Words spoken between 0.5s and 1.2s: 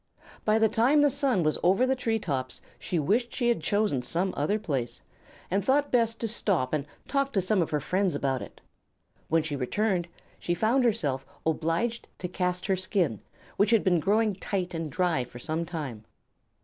the time the